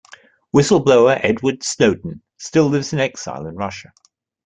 [0.49, 3.93] Whistle-blower Edward Snowden still lives in exile in Russia.